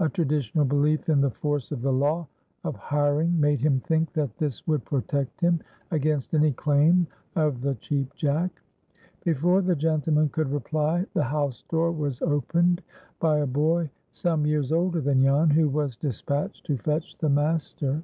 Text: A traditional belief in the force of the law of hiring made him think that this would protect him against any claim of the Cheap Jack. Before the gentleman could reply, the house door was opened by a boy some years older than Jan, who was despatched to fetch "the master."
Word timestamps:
A 0.00 0.08
traditional 0.08 0.64
belief 0.64 1.08
in 1.08 1.20
the 1.20 1.30
force 1.30 1.70
of 1.70 1.82
the 1.82 1.92
law 1.92 2.26
of 2.64 2.74
hiring 2.74 3.38
made 3.40 3.60
him 3.60 3.78
think 3.78 4.12
that 4.14 4.36
this 4.36 4.66
would 4.66 4.84
protect 4.84 5.40
him 5.40 5.60
against 5.92 6.34
any 6.34 6.50
claim 6.50 7.06
of 7.36 7.60
the 7.60 7.76
Cheap 7.76 8.12
Jack. 8.16 8.60
Before 9.24 9.62
the 9.62 9.76
gentleman 9.76 10.30
could 10.30 10.50
reply, 10.50 11.06
the 11.14 11.22
house 11.22 11.62
door 11.70 11.92
was 11.92 12.20
opened 12.22 12.82
by 13.20 13.38
a 13.38 13.46
boy 13.46 13.88
some 14.10 14.44
years 14.48 14.72
older 14.72 15.00
than 15.00 15.22
Jan, 15.22 15.50
who 15.50 15.68
was 15.68 15.94
despatched 15.94 16.66
to 16.66 16.76
fetch 16.76 17.16
"the 17.18 17.28
master." 17.28 18.02